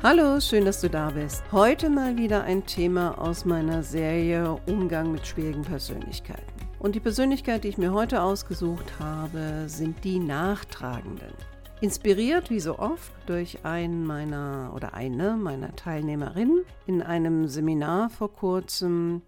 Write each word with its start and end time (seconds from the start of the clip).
Hallo, 0.00 0.38
schön, 0.38 0.64
dass 0.64 0.80
du 0.80 0.88
da 0.88 1.10
bist. 1.10 1.42
Heute 1.50 1.90
mal 1.90 2.16
wieder 2.16 2.44
ein 2.44 2.64
Thema 2.64 3.20
aus 3.20 3.44
meiner 3.44 3.82
Serie 3.82 4.56
Umgang 4.66 5.10
mit 5.10 5.26
schwierigen 5.26 5.62
Persönlichkeiten. 5.62 6.44
Und 6.78 6.94
die 6.94 7.00
Persönlichkeit, 7.00 7.64
die 7.64 7.68
ich 7.68 7.78
mir 7.78 7.92
heute 7.92 8.22
ausgesucht 8.22 9.00
habe, 9.00 9.64
sind 9.66 10.04
die 10.04 10.20
Nachtragenden. 10.20 11.32
Inspiriert 11.80 12.48
wie 12.48 12.60
so 12.60 12.78
oft 12.78 13.10
durch 13.26 13.64
einen 13.64 14.06
meiner 14.06 14.70
oder 14.72 14.94
eine 14.94 15.36
meiner 15.36 15.74
Teilnehmerinnen 15.74 16.64
in 16.86 17.02
einem 17.02 17.48
Seminar 17.48 18.08
vor 18.08 18.32
kurzem, 18.32 19.22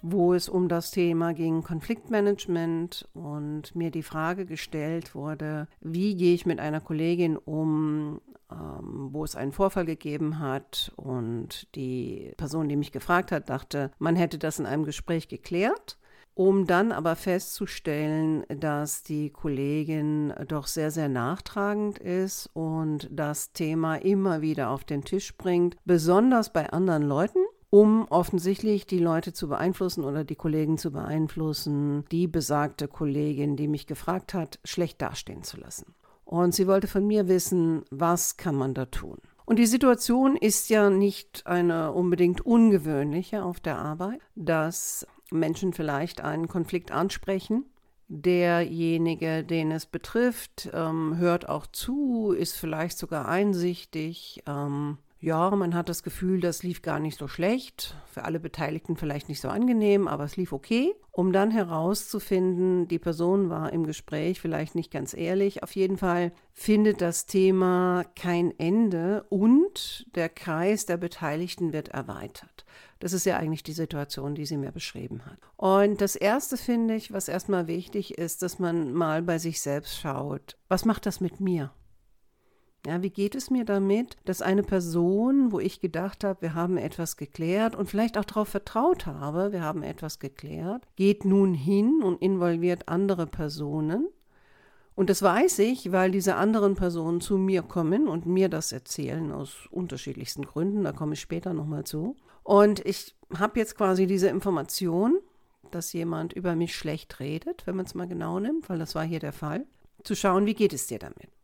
wo 0.00 0.32
es 0.32 0.48
um 0.48 0.68
das 0.68 0.92
Thema 0.92 1.34
ging 1.34 1.62
Konfliktmanagement 1.62 3.06
und 3.12 3.76
mir 3.76 3.90
die 3.90 4.02
Frage 4.02 4.46
gestellt 4.46 5.14
wurde, 5.14 5.68
wie 5.82 6.16
gehe 6.16 6.32
ich 6.32 6.46
mit 6.46 6.58
einer 6.58 6.80
Kollegin 6.80 7.36
um, 7.36 8.22
wo 8.48 9.24
es 9.24 9.36
einen 9.36 9.52
Vorfall 9.52 9.84
gegeben 9.84 10.38
hat 10.38 10.92
und 10.96 11.74
die 11.74 12.32
Person, 12.36 12.68
die 12.68 12.76
mich 12.76 12.92
gefragt 12.92 13.32
hat, 13.32 13.50
dachte, 13.50 13.90
man 13.98 14.16
hätte 14.16 14.38
das 14.38 14.58
in 14.58 14.66
einem 14.66 14.84
Gespräch 14.84 15.28
geklärt 15.28 15.98
um 16.36 16.66
dann 16.66 16.92
aber 16.92 17.16
festzustellen, 17.16 18.44
dass 18.48 19.02
die 19.02 19.30
Kollegin 19.30 20.34
doch 20.46 20.66
sehr, 20.66 20.90
sehr 20.90 21.08
nachtragend 21.08 21.98
ist 21.98 22.50
und 22.52 23.08
das 23.10 23.52
Thema 23.52 23.96
immer 23.96 24.42
wieder 24.42 24.68
auf 24.68 24.84
den 24.84 25.02
Tisch 25.02 25.34
bringt, 25.38 25.78
besonders 25.86 26.52
bei 26.52 26.68
anderen 26.68 27.04
Leuten, 27.04 27.38
um 27.70 28.06
offensichtlich 28.10 28.86
die 28.86 28.98
Leute 28.98 29.32
zu 29.32 29.48
beeinflussen 29.48 30.04
oder 30.04 30.24
die 30.24 30.36
Kollegen 30.36 30.76
zu 30.76 30.92
beeinflussen, 30.92 32.04
die 32.12 32.26
besagte 32.26 32.86
Kollegin, 32.86 33.56
die 33.56 33.66
mich 33.66 33.86
gefragt 33.86 34.34
hat, 34.34 34.58
schlecht 34.62 35.00
dastehen 35.00 35.42
zu 35.42 35.56
lassen. 35.56 35.94
Und 36.26 36.54
sie 36.54 36.66
wollte 36.66 36.88
von 36.88 37.06
mir 37.06 37.28
wissen, 37.28 37.84
was 37.90 38.36
kann 38.36 38.56
man 38.56 38.74
da 38.74 38.86
tun? 38.86 39.18
Und 39.44 39.60
die 39.60 39.66
Situation 39.66 40.36
ist 40.36 40.68
ja 40.70 40.90
nicht 40.90 41.46
eine 41.46 41.92
unbedingt 41.92 42.44
ungewöhnliche 42.44 43.44
auf 43.44 43.60
der 43.60 43.78
Arbeit, 43.78 44.20
dass 44.34 45.06
Menschen 45.30 45.72
vielleicht 45.72 46.20
einen 46.20 46.48
Konflikt 46.48 46.90
ansprechen. 46.90 47.64
Derjenige, 48.08 49.44
den 49.44 49.70
es 49.70 49.86
betrifft, 49.86 50.68
ähm, 50.74 51.16
hört 51.16 51.48
auch 51.48 51.66
zu, 51.68 52.34
ist 52.36 52.56
vielleicht 52.56 52.98
sogar 52.98 53.28
einsichtig, 53.28 54.42
ähm, 54.46 54.98
ja, 55.18 55.50
man 55.50 55.74
hat 55.74 55.88
das 55.88 56.02
Gefühl, 56.02 56.40
das 56.40 56.62
lief 56.62 56.82
gar 56.82 57.00
nicht 57.00 57.18
so 57.18 57.26
schlecht. 57.26 57.96
Für 58.06 58.24
alle 58.24 58.38
Beteiligten 58.38 58.96
vielleicht 58.96 59.28
nicht 59.28 59.40
so 59.40 59.48
angenehm, 59.48 60.08
aber 60.08 60.24
es 60.24 60.36
lief 60.36 60.52
okay. 60.52 60.94
Um 61.10 61.32
dann 61.32 61.50
herauszufinden, 61.50 62.86
die 62.86 62.98
Person 62.98 63.48
war 63.48 63.72
im 63.72 63.86
Gespräch 63.86 64.40
vielleicht 64.40 64.74
nicht 64.74 64.90
ganz 64.90 65.14
ehrlich. 65.14 65.62
Auf 65.62 65.74
jeden 65.74 65.96
Fall 65.96 66.32
findet 66.52 67.00
das 67.00 67.24
Thema 67.24 68.04
kein 68.14 68.52
Ende 68.58 69.24
und 69.30 70.06
der 70.14 70.28
Kreis 70.28 70.84
der 70.84 70.98
Beteiligten 70.98 71.72
wird 71.72 71.88
erweitert. 71.88 72.66
Das 72.98 73.14
ist 73.14 73.24
ja 73.24 73.38
eigentlich 73.38 73.62
die 73.62 73.72
Situation, 73.72 74.34
die 74.34 74.44
sie 74.44 74.58
mir 74.58 74.72
beschrieben 74.72 75.24
hat. 75.24 75.38
Und 75.56 76.02
das 76.02 76.16
Erste 76.16 76.58
finde 76.58 76.94
ich, 76.94 77.12
was 77.12 77.28
erstmal 77.28 77.66
wichtig 77.66 78.18
ist, 78.18 78.42
dass 78.42 78.58
man 78.58 78.92
mal 78.92 79.22
bei 79.22 79.38
sich 79.38 79.60
selbst 79.60 79.98
schaut, 79.98 80.58
was 80.68 80.84
macht 80.84 81.06
das 81.06 81.20
mit 81.20 81.40
mir? 81.40 81.72
Ja, 82.86 83.02
wie 83.02 83.10
geht 83.10 83.34
es 83.34 83.50
mir 83.50 83.64
damit, 83.64 84.16
dass 84.26 84.42
eine 84.42 84.62
Person, 84.62 85.50
wo 85.50 85.58
ich 85.58 85.80
gedacht 85.80 86.22
habe, 86.22 86.40
wir 86.40 86.54
haben 86.54 86.76
etwas 86.76 87.16
geklärt 87.16 87.74
und 87.74 87.90
vielleicht 87.90 88.16
auch 88.16 88.24
darauf 88.24 88.48
vertraut 88.48 89.06
habe, 89.06 89.50
wir 89.50 89.60
haben 89.60 89.82
etwas 89.82 90.20
geklärt, 90.20 90.86
geht 90.94 91.24
nun 91.24 91.52
hin 91.52 92.00
und 92.04 92.22
involviert 92.22 92.88
andere 92.88 93.26
Personen. 93.26 94.06
Und 94.94 95.10
das 95.10 95.20
weiß 95.20 95.58
ich, 95.58 95.90
weil 95.90 96.12
diese 96.12 96.36
anderen 96.36 96.76
Personen 96.76 97.20
zu 97.20 97.38
mir 97.38 97.62
kommen 97.62 98.06
und 98.06 98.24
mir 98.24 98.48
das 98.48 98.70
erzählen 98.70 99.32
aus 99.32 99.66
unterschiedlichsten 99.72 100.44
Gründen. 100.44 100.84
Da 100.84 100.92
komme 100.92 101.14
ich 101.14 101.20
später 101.20 101.54
nochmal 101.54 101.82
zu. 101.82 102.14
Und 102.44 102.86
ich 102.86 103.16
habe 103.36 103.58
jetzt 103.58 103.76
quasi 103.76 104.06
diese 104.06 104.28
Information, 104.28 105.18
dass 105.72 105.92
jemand 105.92 106.34
über 106.34 106.54
mich 106.54 106.76
schlecht 106.76 107.18
redet, 107.18 107.66
wenn 107.66 107.74
man 107.74 107.86
es 107.86 107.96
mal 107.96 108.06
genau 108.06 108.38
nimmt, 108.38 108.68
weil 108.68 108.78
das 108.78 108.94
war 108.94 109.02
hier 109.02 109.18
der 109.18 109.32
Fall, 109.32 109.66
zu 110.04 110.14
schauen, 110.14 110.46
wie 110.46 110.54
geht 110.54 110.72
es 110.72 110.86
dir 110.86 111.00
damit. 111.00 111.35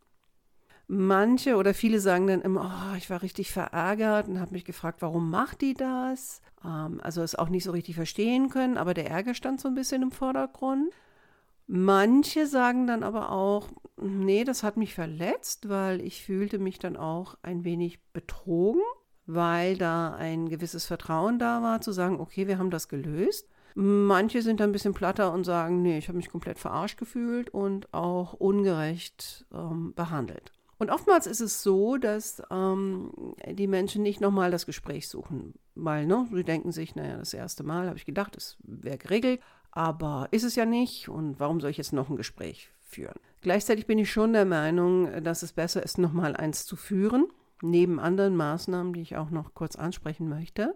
Manche 0.87 1.55
oder 1.55 1.73
viele 1.73 1.99
sagen 1.99 2.27
dann 2.27 2.41
immer, 2.41 2.91
oh, 2.91 2.97
ich 2.97 3.09
war 3.09 3.21
richtig 3.21 3.51
verärgert 3.51 4.27
und 4.27 4.39
habe 4.39 4.51
mich 4.51 4.65
gefragt, 4.65 5.01
warum 5.01 5.29
macht 5.29 5.61
die 5.61 5.73
das? 5.73 6.41
Ähm, 6.63 6.99
also 7.01 7.21
es 7.21 7.35
auch 7.35 7.49
nicht 7.49 7.63
so 7.63 7.71
richtig 7.71 7.95
verstehen 7.95 8.49
können, 8.49 8.77
aber 8.77 8.93
der 8.93 9.09
Ärger 9.09 9.33
stand 9.33 9.61
so 9.61 9.69
ein 9.69 9.75
bisschen 9.75 10.01
im 10.01 10.11
Vordergrund. 10.11 10.93
Manche 11.67 12.45
sagen 12.47 12.87
dann 12.87 13.03
aber 13.03 13.31
auch, 13.31 13.69
nee, 14.01 14.43
das 14.43 14.63
hat 14.63 14.75
mich 14.75 14.93
verletzt, 14.93 15.69
weil 15.69 16.01
ich 16.01 16.23
fühlte 16.23 16.59
mich 16.59 16.77
dann 16.79 16.97
auch 16.97 17.37
ein 17.41 17.63
wenig 17.63 18.01
betrogen, 18.11 18.81
weil 19.25 19.77
da 19.77 20.13
ein 20.13 20.49
gewisses 20.49 20.85
Vertrauen 20.85 21.39
da 21.39 21.61
war, 21.61 21.79
zu 21.79 21.93
sagen, 21.93 22.19
okay, 22.19 22.47
wir 22.47 22.57
haben 22.57 22.69
das 22.69 22.89
gelöst. 22.89 23.47
Manche 23.75 24.41
sind 24.41 24.59
dann 24.59 24.69
ein 24.69 24.73
bisschen 24.73 24.93
platter 24.93 25.33
und 25.33 25.45
sagen, 25.45 25.81
nee, 25.81 25.97
ich 25.97 26.09
habe 26.09 26.17
mich 26.17 26.29
komplett 26.29 26.59
verarscht 26.59 26.99
gefühlt 26.99 27.49
und 27.49 27.91
auch 27.93 28.33
ungerecht 28.33 29.45
ähm, 29.53 29.93
behandelt. 29.95 30.51
Und 30.83 30.89
oftmals 30.89 31.27
ist 31.27 31.39
es 31.39 31.63
so, 31.63 31.95
dass 31.95 32.43
ähm, 32.51 33.35
die 33.49 33.67
Menschen 33.67 34.03
nicht 34.03 34.19
nochmal 34.19 34.51
das 34.51 34.65
Gespräch 34.65 35.07
suchen, 35.07 35.53
weil 35.75 36.05
ne, 36.05 36.27
sie 36.33 36.43
denken 36.43 36.73
sich, 36.73 36.93
naja, 36.93 37.15
das 37.15 37.33
erste 37.33 37.63
Mal 37.63 37.87
habe 37.87 37.95
ich 37.95 38.05
gedacht, 38.05 38.35
es 38.35 38.57
wäre 38.63 38.97
geregelt, 38.97 39.39
aber 39.71 40.27
ist 40.31 40.43
es 40.43 40.57
ja 40.57 40.65
nicht 40.65 41.07
und 41.07 41.39
warum 41.39 41.61
soll 41.61 41.69
ich 41.69 41.77
jetzt 41.77 41.93
noch 41.93 42.09
ein 42.09 42.17
Gespräch 42.17 42.69
führen? 42.81 43.17
Gleichzeitig 43.39 43.87
bin 43.87 43.97
ich 43.97 44.11
schon 44.11 44.33
der 44.33 44.43
Meinung, 44.43 45.23
dass 45.23 45.41
es 45.41 45.53
besser 45.53 45.81
ist, 45.83 45.99
nochmal 45.99 46.35
eins 46.35 46.65
zu 46.65 46.75
führen, 46.75 47.27
neben 47.61 47.97
anderen 47.97 48.35
Maßnahmen, 48.35 48.91
die 48.91 49.03
ich 49.03 49.15
auch 49.15 49.29
noch 49.29 49.53
kurz 49.53 49.77
ansprechen 49.77 50.27
möchte. 50.27 50.75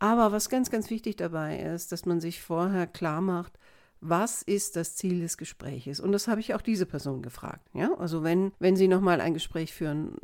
Aber 0.00 0.32
was 0.32 0.48
ganz, 0.48 0.72
ganz 0.72 0.90
wichtig 0.90 1.14
dabei 1.14 1.60
ist, 1.60 1.92
dass 1.92 2.04
man 2.04 2.18
sich 2.18 2.42
vorher 2.42 2.88
klar 2.88 3.20
macht, 3.20 3.60
was 4.00 4.42
ist 4.42 4.76
das 4.76 4.96
Ziel 4.96 5.20
des 5.20 5.36
Gespräches? 5.36 6.00
Und 6.00 6.12
das 6.12 6.28
habe 6.28 6.40
ich 6.40 6.54
auch 6.54 6.62
diese 6.62 6.86
Person 6.86 7.22
gefragt. 7.22 7.68
Ja? 7.74 7.94
Also 7.94 8.22
wenn, 8.22 8.52
wenn 8.58 8.76
Sie 8.76 8.88
nochmal 8.88 9.20
ein 9.20 9.34
Gespräch 9.34 9.72
führen 9.74 10.16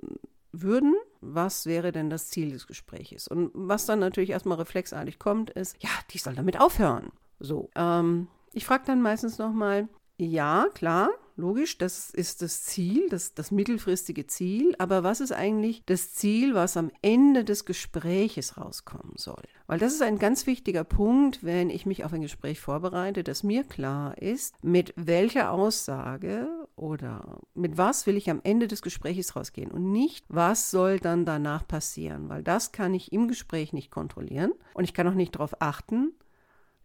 würden, 0.52 0.94
was 1.20 1.66
wäre 1.66 1.92
denn 1.92 2.08
das 2.08 2.28
Ziel 2.30 2.50
des 2.50 2.66
Gespräches? 2.66 3.28
Und 3.28 3.50
was 3.54 3.86
dann 3.86 3.98
natürlich 3.98 4.30
erstmal 4.30 4.58
reflexartig 4.58 5.18
kommt, 5.18 5.50
ist, 5.50 5.76
ja, 5.82 5.90
die 6.10 6.18
soll 6.18 6.34
damit 6.34 6.58
aufhören. 6.60 7.12
So. 7.38 7.70
Ähm, 7.74 8.28
ich 8.52 8.64
frage 8.64 8.84
dann 8.86 9.02
meistens 9.02 9.38
nochmal, 9.38 9.88
ja, 10.16 10.68
klar, 10.72 11.10
logisch, 11.36 11.78
das 11.78 12.10
ist 12.10 12.42
das 12.42 12.62
Ziel, 12.64 13.08
das, 13.08 13.34
das 13.34 13.50
mittelfristige 13.50 14.26
Ziel. 14.26 14.74
Aber 14.78 15.02
was 15.02 15.20
ist 15.20 15.32
eigentlich 15.32 15.82
das 15.86 16.12
Ziel, 16.12 16.54
was 16.54 16.76
am 16.76 16.90
Ende 17.02 17.44
des 17.44 17.64
Gespräches 17.64 18.56
rauskommen 18.56 19.12
soll? 19.16 19.42
Weil 19.66 19.78
das 19.78 19.92
ist 19.92 20.02
ein 20.02 20.18
ganz 20.18 20.46
wichtiger 20.46 20.84
Punkt, 20.84 21.44
wenn 21.44 21.70
ich 21.70 21.86
mich 21.86 22.04
auf 22.04 22.12
ein 22.12 22.22
Gespräch 22.22 22.60
vorbereite, 22.60 23.24
dass 23.24 23.42
mir 23.42 23.64
klar 23.64 24.16
ist, 24.18 24.54
mit 24.62 24.92
welcher 24.96 25.50
Aussage 25.52 26.48
oder 26.76 27.40
mit 27.54 27.76
was 27.76 28.06
will 28.06 28.16
ich 28.16 28.30
am 28.30 28.40
Ende 28.44 28.68
des 28.68 28.82
Gespräches 28.82 29.34
rausgehen 29.34 29.70
und 29.70 29.90
nicht, 29.90 30.24
was 30.28 30.70
soll 30.70 31.00
dann 31.00 31.24
danach 31.24 31.66
passieren, 31.66 32.28
weil 32.28 32.42
das 32.42 32.72
kann 32.72 32.94
ich 32.94 33.12
im 33.12 33.28
Gespräch 33.28 33.72
nicht 33.72 33.90
kontrollieren 33.90 34.52
und 34.74 34.84
ich 34.84 34.94
kann 34.94 35.08
auch 35.08 35.14
nicht 35.14 35.34
darauf 35.34 35.60
achten, 35.60 36.12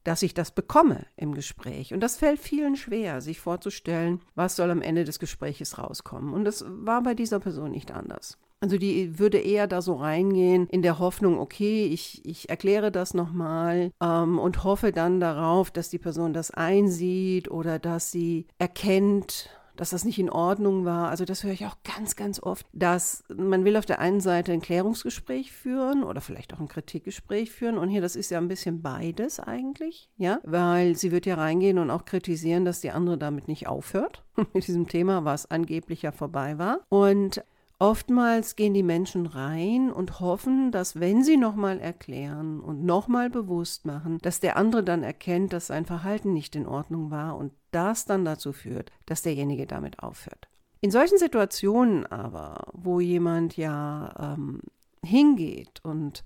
dass 0.03 0.23
ich 0.23 0.33
das 0.33 0.51
bekomme 0.51 1.05
im 1.15 1.33
Gespräch. 1.33 1.93
Und 1.93 1.99
das 2.01 2.17
fällt 2.17 2.39
vielen 2.39 2.75
schwer, 2.75 3.21
sich 3.21 3.39
vorzustellen, 3.39 4.21
was 4.35 4.55
soll 4.55 4.71
am 4.71 4.81
Ende 4.81 5.03
des 5.03 5.19
Gespräches 5.19 5.77
rauskommen. 5.77 6.33
Und 6.33 6.45
das 6.45 6.65
war 6.67 7.01
bei 7.03 7.13
dieser 7.13 7.39
Person 7.39 7.71
nicht 7.71 7.91
anders. 7.91 8.37
Also 8.63 8.77
die 8.77 9.17
würde 9.17 9.39
eher 9.39 9.65
da 9.65 9.81
so 9.81 9.95
reingehen 9.95 10.67
in 10.67 10.83
der 10.83 10.99
Hoffnung, 10.99 11.39
okay, 11.39 11.87
ich, 11.87 12.23
ich 12.25 12.47
erkläre 12.49 12.91
das 12.91 13.15
nochmal 13.15 13.91
ähm, 13.99 14.37
und 14.37 14.63
hoffe 14.63 14.91
dann 14.91 15.19
darauf, 15.19 15.71
dass 15.71 15.89
die 15.89 15.97
Person 15.97 16.31
das 16.31 16.51
einsieht 16.51 17.49
oder 17.49 17.79
dass 17.79 18.11
sie 18.11 18.45
erkennt, 18.59 19.49
dass 19.75 19.91
das 19.91 20.05
nicht 20.05 20.19
in 20.19 20.29
Ordnung 20.29 20.85
war. 20.85 21.09
Also 21.09 21.25
das 21.25 21.43
höre 21.43 21.51
ich 21.51 21.65
auch 21.65 21.77
ganz, 21.83 22.15
ganz 22.15 22.41
oft, 22.41 22.65
dass 22.73 23.23
man 23.35 23.65
will 23.65 23.77
auf 23.77 23.85
der 23.85 23.99
einen 23.99 24.21
Seite 24.21 24.51
ein 24.51 24.61
Klärungsgespräch 24.61 25.51
führen 25.51 26.03
oder 26.03 26.21
vielleicht 26.21 26.53
auch 26.53 26.59
ein 26.59 26.67
Kritikgespräch 26.67 27.51
führen. 27.51 27.77
Und 27.77 27.89
hier, 27.89 28.01
das 28.01 28.15
ist 28.15 28.31
ja 28.31 28.37
ein 28.37 28.47
bisschen 28.47 28.81
beides 28.81 29.39
eigentlich, 29.39 30.09
ja, 30.17 30.39
weil 30.43 30.95
sie 30.95 31.11
wird 31.11 31.25
ja 31.25 31.35
reingehen 31.35 31.77
und 31.77 31.91
auch 31.91 32.05
kritisieren, 32.05 32.65
dass 32.65 32.81
die 32.81 32.91
andere 32.91 33.17
damit 33.17 33.47
nicht 33.47 33.67
aufhört 33.67 34.23
mit 34.53 34.67
diesem 34.67 34.87
Thema, 34.87 35.25
was 35.25 35.49
angeblich 35.49 36.01
ja 36.01 36.11
vorbei 36.11 36.57
war. 36.57 36.81
Und 36.89 37.43
Oftmals 37.81 38.55
gehen 38.55 38.75
die 38.75 38.83
Menschen 38.83 39.25
rein 39.25 39.91
und 39.91 40.19
hoffen, 40.19 40.71
dass 40.71 40.99
wenn 40.99 41.23
sie 41.23 41.35
nochmal 41.35 41.79
erklären 41.79 42.59
und 42.59 42.85
nochmal 42.85 43.31
bewusst 43.31 43.87
machen, 43.87 44.19
dass 44.21 44.39
der 44.39 44.55
andere 44.55 44.83
dann 44.83 45.01
erkennt, 45.01 45.51
dass 45.51 45.65
sein 45.65 45.87
Verhalten 45.87 46.31
nicht 46.31 46.55
in 46.55 46.67
Ordnung 46.67 47.09
war 47.09 47.35
und 47.37 47.53
das 47.71 48.05
dann 48.05 48.25
dazu 48.25 48.53
führt, 48.53 48.91
dass 49.05 49.21
derjenige 49.21 49.65
damit 49.65 49.99
aufhört. 49.99 50.47
In 50.81 50.91
solchen 50.91 51.17
Situationen 51.17 52.05
aber, 52.07 52.71
wo 52.73 52.99
jemand 52.99 53.55
ja 53.55 54.35
ähm, 54.35 54.61
hingeht 55.03 55.79
und 55.83 56.23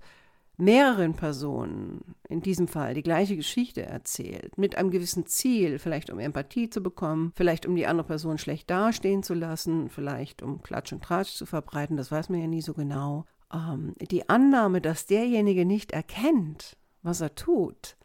mehreren 0.58 1.14
Personen, 1.14 2.14
in 2.28 2.40
diesem 2.40 2.66
Fall 2.66 2.94
die 2.94 3.02
gleiche 3.02 3.36
Geschichte 3.36 3.82
erzählt, 3.82 4.56
mit 4.56 4.78
einem 4.78 4.90
gewissen 4.90 5.26
Ziel, 5.26 5.78
vielleicht 5.78 6.10
um 6.10 6.18
Empathie 6.18 6.70
zu 6.70 6.82
bekommen, 6.82 7.32
vielleicht 7.36 7.66
um 7.66 7.76
die 7.76 7.86
andere 7.86 8.06
Person 8.06 8.38
schlecht 8.38 8.70
dastehen 8.70 9.22
zu 9.22 9.34
lassen, 9.34 9.90
vielleicht 9.90 10.42
um 10.42 10.62
Klatsch 10.62 10.92
und 10.92 11.04
Tratsch 11.04 11.34
zu 11.34 11.44
verbreiten, 11.44 11.98
das 11.98 12.10
weiß 12.10 12.30
man 12.30 12.40
ja 12.40 12.46
nie 12.46 12.62
so 12.62 12.72
genau. 12.72 13.26
Ähm, 13.52 13.92
die 14.00 14.28
Annahme, 14.28 14.80
dass 14.80 15.06
derjenige 15.06 15.66
nicht 15.66 15.92
erkennt, 15.92 16.78
was 17.02 17.20
er 17.20 17.34
tut, 17.34 17.96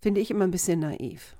finde 0.00 0.20
ich 0.20 0.30
immer 0.30 0.44
ein 0.44 0.50
bisschen 0.50 0.80
naiv. 0.80 1.37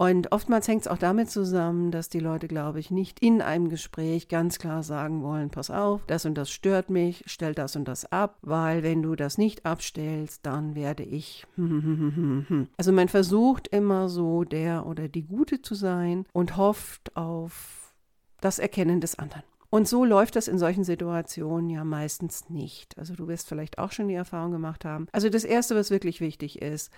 Und 0.00 0.30
oftmals 0.30 0.68
hängt 0.68 0.82
es 0.82 0.88
auch 0.88 0.96
damit 0.96 1.28
zusammen, 1.28 1.90
dass 1.90 2.08
die 2.08 2.20
Leute, 2.20 2.46
glaube 2.46 2.78
ich, 2.78 2.92
nicht 2.92 3.18
in 3.18 3.42
einem 3.42 3.68
Gespräch 3.68 4.28
ganz 4.28 4.60
klar 4.60 4.84
sagen 4.84 5.24
wollen, 5.24 5.50
pass 5.50 5.70
auf, 5.70 6.02
das 6.06 6.24
und 6.24 6.36
das 6.36 6.50
stört 6.50 6.88
mich, 6.88 7.24
stell 7.26 7.52
das 7.52 7.74
und 7.74 7.88
das 7.88 8.10
ab, 8.12 8.38
weil 8.42 8.84
wenn 8.84 9.02
du 9.02 9.16
das 9.16 9.38
nicht 9.38 9.66
abstellst, 9.66 10.46
dann 10.46 10.74
werde 10.74 11.02
ich. 11.02 11.46
Also 12.76 12.92
man 12.92 13.08
versucht 13.08 13.68
immer 13.68 14.08
so 14.08 14.44
der 14.44 14.86
oder 14.86 15.08
die 15.08 15.24
Gute 15.24 15.62
zu 15.62 15.74
sein 15.74 16.26
und 16.32 16.56
hofft 16.56 17.16
auf 17.16 17.94
das 18.40 18.58
Erkennen 18.58 19.00
des 19.00 19.18
anderen. 19.18 19.42
Und 19.70 19.88
so 19.88 20.04
läuft 20.04 20.36
das 20.36 20.48
in 20.48 20.58
solchen 20.58 20.84
Situationen 20.84 21.68
ja 21.68 21.84
meistens 21.84 22.48
nicht. 22.48 22.96
Also 22.96 23.14
du 23.14 23.28
wirst 23.28 23.48
vielleicht 23.48 23.78
auch 23.78 23.92
schon 23.92 24.08
die 24.08 24.14
Erfahrung 24.14 24.52
gemacht 24.52 24.84
haben. 24.84 25.06
Also 25.12 25.28
das 25.28 25.44
Erste, 25.44 25.74
was 25.74 25.90
wirklich 25.90 26.20
wichtig 26.20 26.62
ist, 26.62 26.90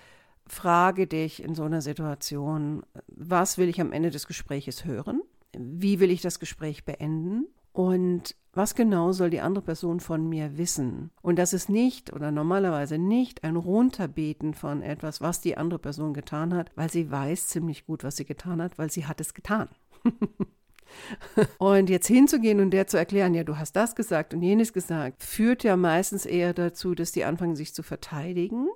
frage 0.51 1.07
dich 1.07 1.43
in 1.43 1.55
so 1.55 1.65
einer 1.65 1.81
Situation, 1.81 2.83
was 3.07 3.59
will 3.59 3.69
ich 3.69 3.81
am 3.81 3.93
Ende 3.93 4.11
des 4.11 4.27
Gespräches 4.27 4.85
hören? 4.85 5.23
Wie 5.57 6.01
will 6.01 6.11
ich 6.11 6.23
das 6.23 6.41
Gespräch 6.41 6.85
beenden? 6.85 7.47
Und 7.73 8.35
was 8.53 8.75
genau 8.75 9.13
soll 9.13 9.31
die 9.31 9.41
andere 9.41 9.65
Person 9.65 10.01
von 10.01 10.29
mir 10.29 10.59
wissen? 10.59 11.11
Und 11.23 11.39
das 11.39 11.53
ist 11.53 11.69
nicht 11.69 12.13
oder 12.13 12.33
normalerweise 12.33 12.99
nicht 12.99 13.45
ein 13.45 13.55
Runterbeten 13.55 14.55
von 14.55 14.83
etwas, 14.83 15.21
was 15.21 15.41
die 15.41 15.57
andere 15.57 15.79
Person 15.79 16.15
getan 16.15 16.53
hat, 16.53 16.71
weil 16.75 16.91
sie 16.91 17.11
weiß 17.11 17.47
ziemlich 17.47 17.87
gut, 17.87 18.03
was 18.03 18.17
sie 18.17 18.25
getan 18.25 18.61
hat, 18.61 18.77
weil 18.77 18.91
sie 18.91 19.07
hat 19.07 19.21
es 19.21 19.35
getan. 19.35 19.69
und 21.59 21.89
jetzt 21.89 22.09
hinzugehen 22.09 22.59
und 22.59 22.71
der 22.73 22.89
zu 22.89 22.97
erklären, 22.97 23.35
ja, 23.35 23.45
du 23.45 23.57
hast 23.57 23.77
das 23.77 23.95
gesagt 23.95 24.35
und 24.35 24.43
jenes 24.43 24.73
gesagt, 24.73 25.23
führt 25.23 25.63
ja 25.63 25.77
meistens 25.77 26.27
eher 26.27 26.53
dazu, 26.53 26.97
dass 26.97 27.13
die 27.13 27.25
anfangen, 27.25 27.55
sich 27.55 27.73
zu 27.73 27.85
verteidigen 27.85 28.67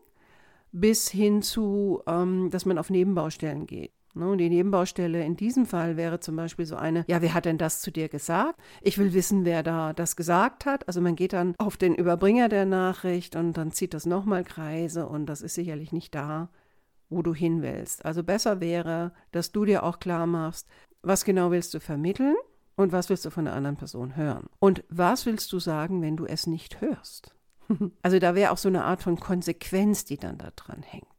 bis 0.75 1.09
hin 1.09 1.41
zu, 1.41 2.03
ähm, 2.07 2.51
dass 2.51 2.67
man 2.67 2.79
auf 2.79 2.91
Nebenbaustellen 2.91 3.67
geht. 3.67 3.93
Ne, 4.17 4.29
und 4.29 4.39
die 4.39 4.49
Nebenbaustelle 4.49 5.25
in 5.25 5.37
diesem 5.37 5.67
Fall 5.67 5.97
wäre 5.97 6.21
zum 6.21 6.37
Beispiel 6.37 6.67
so 6.67 6.77
eine, 6.77 7.05
ja, 7.09 7.23
wer 7.23 7.35
hat 7.35 7.47
denn 7.47 7.59
das 7.59 7.81
zu 7.81 7.91
dir 7.91 8.09
gesagt? 8.09 8.59
Ich 8.81 8.99
will 8.99 9.13
wissen, 9.13 9.45
wer 9.45 9.63
da 9.63 9.93
das 9.93 10.15
gesagt 10.15 10.67
hat. 10.67 10.87
Also 10.87 11.01
man 11.01 11.17
geht 11.17 11.33
dann 11.33 11.55
auf 11.59 11.77
den 11.77 11.95
Überbringer 11.95 12.49
der 12.49 12.65
Nachricht 12.65 13.35
und 13.35 13.57
dann 13.57 13.73
zieht 13.73 13.95
das 13.95 14.07
nochmal 14.07 14.45
Kreise 14.45 15.07
und 15.07 15.27
das 15.27 15.43
ist 15.43 15.55
sicherlich 15.55 15.93
nicht 15.93 16.15
da, 16.15 16.49
wo 17.09 17.23
du 17.23 17.35
hin 17.35 17.63
willst. 17.63 18.05
Also 18.05 18.23
besser 18.23 18.61
wäre, 18.61 19.13
dass 19.33 19.53
du 19.53 19.65
dir 19.65 19.83
auch 19.83 19.99
klar 19.99 20.27
machst, 20.27 20.69
was 21.03 21.25
genau 21.25 21.51
willst 21.51 21.75
du 21.75 21.81
vermitteln 21.81 22.37
und 22.77 22.93
was 22.93 23.11
willst 23.11 23.25
du 23.25 23.31
von 23.31 23.45
der 23.45 23.55
anderen 23.55 23.77
Person 23.77 24.17
hören? 24.17 24.47
Und 24.59 24.85
was 24.89 25.27
willst 25.27 25.53
du 25.53 25.59
sagen, 25.61 26.03
wenn 26.03 26.17
du 26.17 26.25
es 26.27 26.47
nicht 26.47 26.81
hörst? 26.81 27.34
Also 28.03 28.19
da 28.19 28.35
wäre 28.35 28.53
auch 28.53 28.59
so 28.59 28.69
eine 28.69 28.85
Art 28.85 29.03
von 29.03 29.19
Konsequenz, 29.19 30.05
die 30.05 30.19
dann 30.19 30.39
da 30.39 30.51
dran 30.55 30.83
hängt. 30.83 31.15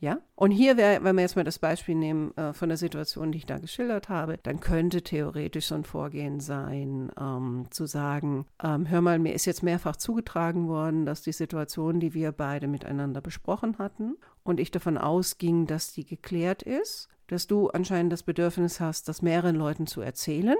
Ja? 0.00 0.20
Und 0.36 0.52
hier 0.52 0.76
wäre, 0.76 1.02
wenn 1.02 1.16
wir 1.16 1.22
jetzt 1.22 1.34
mal 1.34 1.44
das 1.44 1.58
Beispiel 1.58 1.96
nehmen 1.96 2.36
äh, 2.36 2.52
von 2.52 2.68
der 2.68 2.78
Situation, 2.78 3.32
die 3.32 3.38
ich 3.38 3.46
da 3.46 3.58
geschildert 3.58 4.08
habe, 4.08 4.38
dann 4.38 4.60
könnte 4.60 5.02
theoretisch 5.02 5.66
so 5.66 5.74
ein 5.74 5.84
Vorgehen 5.84 6.38
sein, 6.38 7.10
ähm, 7.18 7.66
zu 7.70 7.86
sagen, 7.86 8.46
ähm, 8.62 8.88
hör 8.88 9.00
mal, 9.00 9.18
mir 9.18 9.34
ist 9.34 9.44
jetzt 9.44 9.64
mehrfach 9.64 9.96
zugetragen 9.96 10.68
worden, 10.68 11.04
dass 11.04 11.22
die 11.22 11.32
Situation, 11.32 11.98
die 11.98 12.14
wir 12.14 12.30
beide 12.30 12.68
miteinander 12.68 13.20
besprochen 13.20 13.78
hatten 13.78 14.16
und 14.44 14.60
ich 14.60 14.70
davon 14.70 14.98
ausging, 14.98 15.66
dass 15.66 15.92
die 15.92 16.04
geklärt 16.04 16.62
ist, 16.62 17.08
dass 17.26 17.48
du 17.48 17.68
anscheinend 17.68 18.12
das 18.12 18.22
Bedürfnis 18.22 18.78
hast, 18.78 19.08
das 19.08 19.20
mehreren 19.20 19.56
Leuten 19.56 19.88
zu 19.88 20.00
erzählen. 20.00 20.56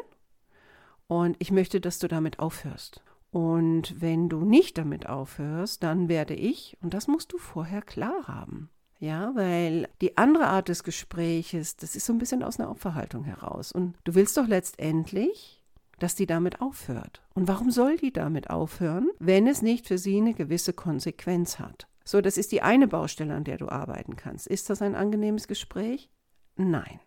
Und 1.06 1.36
ich 1.38 1.52
möchte, 1.52 1.80
dass 1.80 1.98
du 2.00 2.08
damit 2.08 2.40
aufhörst. 2.40 3.02
Und 3.30 4.00
wenn 4.00 4.28
du 4.28 4.44
nicht 4.44 4.78
damit 4.78 5.06
aufhörst, 5.06 5.82
dann 5.82 6.08
werde 6.08 6.34
ich, 6.34 6.76
und 6.80 6.94
das 6.94 7.08
musst 7.08 7.32
du 7.32 7.38
vorher 7.38 7.82
klar 7.82 8.26
haben, 8.26 8.70
ja, 9.00 9.32
weil 9.34 9.88
die 10.00 10.16
andere 10.16 10.46
Art 10.46 10.68
des 10.68 10.82
Gespräches, 10.82 11.76
das 11.76 11.94
ist 11.94 12.06
so 12.06 12.12
ein 12.12 12.18
bisschen 12.18 12.42
aus 12.42 12.58
einer 12.58 12.70
Opferhaltung 12.70 13.24
heraus. 13.24 13.70
Und 13.70 13.94
du 14.04 14.14
willst 14.14 14.36
doch 14.36 14.48
letztendlich, 14.48 15.62
dass 15.98 16.14
die 16.14 16.26
damit 16.26 16.60
aufhört. 16.60 17.22
Und 17.34 17.48
warum 17.48 17.70
soll 17.70 17.96
die 17.96 18.12
damit 18.12 18.50
aufhören, 18.50 19.08
wenn 19.18 19.46
es 19.46 19.62
nicht 19.62 19.86
für 19.86 19.98
sie 19.98 20.16
eine 20.16 20.34
gewisse 20.34 20.72
Konsequenz 20.72 21.58
hat? 21.58 21.86
So, 22.04 22.20
das 22.20 22.38
ist 22.38 22.52
die 22.52 22.62
eine 22.62 22.88
Baustelle, 22.88 23.34
an 23.34 23.44
der 23.44 23.58
du 23.58 23.68
arbeiten 23.68 24.16
kannst. 24.16 24.46
Ist 24.46 24.70
das 24.70 24.80
ein 24.80 24.94
angenehmes 24.94 25.46
Gespräch? 25.46 26.08
Nein, 26.56 27.00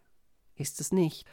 ist 0.56 0.80
es 0.80 0.92
nicht. 0.92 1.26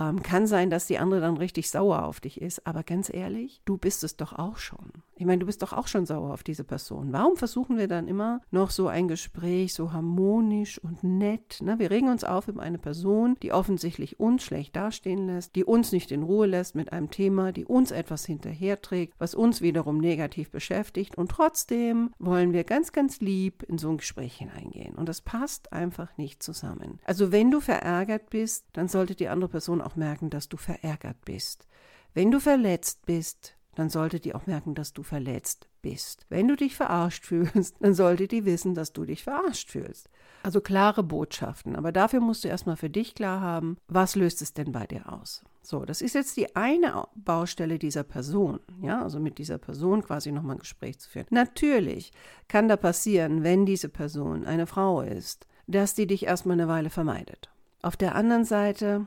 Ähm, 0.00 0.22
kann 0.22 0.46
sein, 0.46 0.70
dass 0.70 0.86
die 0.86 0.98
andere 0.98 1.20
dann 1.20 1.36
richtig 1.36 1.70
sauer 1.70 2.04
auf 2.04 2.20
dich 2.20 2.40
ist, 2.40 2.66
aber 2.66 2.82
ganz 2.82 3.12
ehrlich, 3.12 3.60
du 3.64 3.76
bist 3.76 4.04
es 4.04 4.16
doch 4.16 4.32
auch 4.32 4.56
schon. 4.56 4.92
Ich 5.22 5.26
meine, 5.26 5.38
du 5.38 5.46
bist 5.46 5.62
doch 5.62 5.72
auch 5.72 5.86
schon 5.86 6.04
sauer 6.04 6.34
auf 6.34 6.42
diese 6.42 6.64
Person. 6.64 7.12
Warum 7.12 7.36
versuchen 7.36 7.78
wir 7.78 7.86
dann 7.86 8.08
immer 8.08 8.40
noch 8.50 8.72
so 8.72 8.88
ein 8.88 9.06
Gespräch 9.06 9.72
so 9.72 9.92
harmonisch 9.92 10.80
und 10.80 11.04
nett? 11.04 11.60
Ne? 11.62 11.78
Wir 11.78 11.92
regen 11.92 12.08
uns 12.08 12.24
auf 12.24 12.48
über 12.48 12.60
eine 12.60 12.78
Person, 12.78 13.36
die 13.40 13.52
offensichtlich 13.52 14.18
uns 14.18 14.42
schlecht 14.42 14.74
dastehen 14.74 15.28
lässt, 15.28 15.54
die 15.54 15.62
uns 15.64 15.92
nicht 15.92 16.10
in 16.10 16.24
Ruhe 16.24 16.48
lässt 16.48 16.74
mit 16.74 16.92
einem 16.92 17.08
Thema, 17.12 17.52
die 17.52 17.64
uns 17.64 17.92
etwas 17.92 18.24
hinterherträgt, 18.24 19.14
was 19.18 19.36
uns 19.36 19.60
wiederum 19.60 19.98
negativ 19.98 20.50
beschäftigt. 20.50 21.16
Und 21.16 21.30
trotzdem 21.30 22.10
wollen 22.18 22.52
wir 22.52 22.64
ganz, 22.64 22.90
ganz 22.90 23.20
lieb 23.20 23.62
in 23.62 23.78
so 23.78 23.90
ein 23.90 23.98
Gespräch 23.98 24.38
hineingehen. 24.38 24.96
Und 24.96 25.08
das 25.08 25.20
passt 25.20 25.72
einfach 25.72 26.18
nicht 26.18 26.42
zusammen. 26.42 26.98
Also 27.04 27.30
wenn 27.30 27.52
du 27.52 27.60
verärgert 27.60 28.28
bist, 28.30 28.66
dann 28.72 28.88
sollte 28.88 29.14
die 29.14 29.28
andere 29.28 29.50
Person 29.50 29.82
auch 29.82 29.94
merken, 29.94 30.30
dass 30.30 30.48
du 30.48 30.56
verärgert 30.56 31.24
bist. 31.24 31.68
Wenn 32.12 32.32
du 32.32 32.40
verletzt 32.40 33.06
bist, 33.06 33.54
dann 33.74 33.88
sollte 33.88 34.20
die 34.20 34.34
auch 34.34 34.46
merken, 34.46 34.74
dass 34.74 34.92
du 34.92 35.02
verletzt 35.02 35.68
bist. 35.80 36.26
Wenn 36.28 36.48
du 36.48 36.56
dich 36.56 36.76
verarscht 36.76 37.24
fühlst, 37.24 37.76
dann 37.80 37.94
sollte 37.94 38.28
die 38.28 38.44
wissen, 38.44 38.74
dass 38.74 38.92
du 38.92 39.04
dich 39.04 39.24
verarscht 39.24 39.70
fühlst. 39.70 40.08
Also 40.42 40.60
klare 40.60 41.02
Botschaften. 41.02 41.76
Aber 41.76 41.92
dafür 41.92 42.20
musst 42.20 42.44
du 42.44 42.48
erstmal 42.48 42.76
für 42.76 42.90
dich 42.90 43.14
klar 43.14 43.40
haben, 43.40 43.76
was 43.88 44.16
löst 44.16 44.42
es 44.42 44.52
denn 44.54 44.72
bei 44.72 44.86
dir 44.86 45.12
aus? 45.12 45.42
So, 45.62 45.84
das 45.84 46.02
ist 46.02 46.14
jetzt 46.14 46.36
die 46.36 46.56
eine 46.56 47.06
Baustelle 47.14 47.78
dieser 47.78 48.02
Person, 48.02 48.58
ja, 48.80 49.00
also 49.02 49.20
mit 49.20 49.38
dieser 49.38 49.58
Person 49.58 50.02
quasi 50.02 50.32
nochmal 50.32 50.56
ein 50.56 50.60
Gespräch 50.60 50.98
zu 50.98 51.08
führen. 51.08 51.26
Natürlich 51.30 52.12
kann 52.48 52.68
da 52.68 52.76
passieren, 52.76 53.44
wenn 53.44 53.64
diese 53.64 53.88
Person 53.88 54.44
eine 54.44 54.66
Frau 54.66 55.02
ist, 55.02 55.46
dass 55.68 55.94
die 55.94 56.08
dich 56.08 56.26
erstmal 56.26 56.54
eine 56.54 56.66
Weile 56.66 56.90
vermeidet. 56.90 57.48
Auf 57.80 57.96
der 57.96 58.16
anderen 58.16 58.44
Seite 58.44 59.06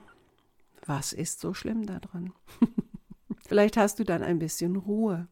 was 0.86 1.14
ist 1.14 1.40
so 1.40 1.54
schlimm 1.54 1.86
daran? 1.86 2.34
Vielleicht 3.48 3.78
hast 3.78 4.00
du 4.00 4.04
dann 4.04 4.24
ein 4.24 4.40
bisschen 4.40 4.76
Ruhe. 4.76 5.28